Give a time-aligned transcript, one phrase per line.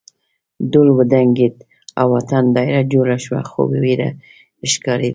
[0.71, 1.55] ډول وډنګېد
[2.01, 4.09] او اتڼ دایره جوړه شوه خو وېره
[4.71, 5.09] ښکارېده.